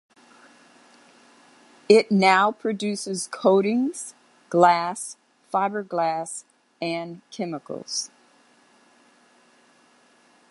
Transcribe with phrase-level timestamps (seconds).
[1.87, 4.15] It now produces coatings,
[4.49, 5.15] glass,
[5.53, 6.43] fiberglass,
[6.81, 8.09] and chemicals.